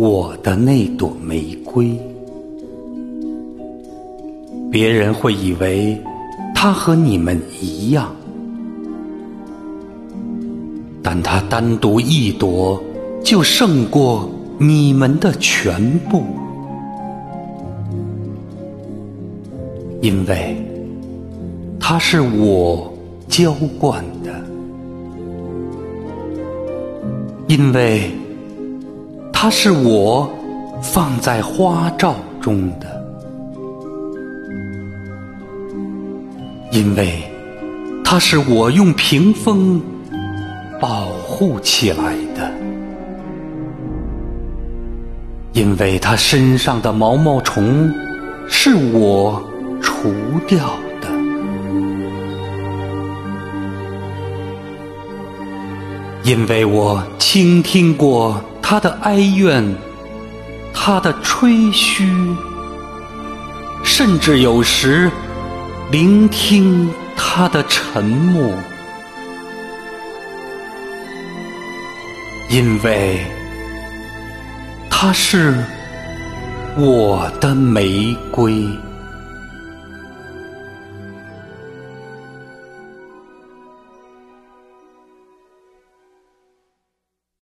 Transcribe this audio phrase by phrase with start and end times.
[0.00, 1.98] 我的那朵玫瑰。
[4.70, 6.00] 别人会以为
[6.54, 8.14] 它和你们一样，
[11.02, 12.80] 但它单独一朵
[13.24, 16.22] 就胜过你们的全部，
[20.00, 20.56] 因为
[21.80, 22.92] 它是我
[23.26, 24.32] 浇灌的。
[27.48, 28.12] 因为
[29.40, 30.28] 它是我
[30.82, 33.00] 放在花罩中的，
[36.72, 37.22] 因为
[38.04, 39.80] 它是我用屏风
[40.80, 42.52] 保护起来的，
[45.52, 47.94] 因为它身上的毛毛虫
[48.48, 49.40] 是我
[49.80, 50.12] 除
[50.48, 50.66] 掉
[51.00, 51.08] 的。
[56.24, 59.64] 因为我倾听过他的哀怨，
[60.74, 62.04] 他的吹嘘，
[63.82, 65.10] 甚至有时
[65.90, 68.52] 聆听他的沉默。
[72.50, 73.24] 因为
[74.90, 75.54] 他是
[76.76, 78.68] 我的玫瑰。